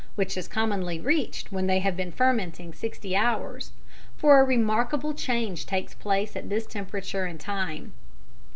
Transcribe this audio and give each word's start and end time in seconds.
(which 0.15 0.35
is 0.35 0.47
commonly 0.47 0.99
reached 0.99 1.51
when 1.51 1.67
they 1.67 1.77
have 1.77 1.95
been 1.95 2.11
fermenting 2.11 2.73
60 2.73 3.15
hours), 3.15 3.71
for 4.17 4.39
a 4.39 4.43
remarkable 4.43 5.13
change 5.13 5.67
takes 5.67 5.93
place 5.93 6.35
at 6.35 6.49
this 6.49 6.65
temperature 6.65 7.25
and 7.25 7.39
time. 7.39 7.93